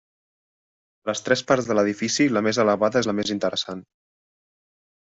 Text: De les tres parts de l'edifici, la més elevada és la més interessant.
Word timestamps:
De 1.03 1.09
les 1.13 1.21
tres 1.27 1.43
parts 1.51 1.67
de 1.69 1.77
l'edifici, 1.79 2.27
la 2.37 2.43
més 2.49 2.61
elevada 2.65 3.05
és 3.05 3.13
la 3.13 3.17
més 3.21 3.35
interessant. 3.39 3.87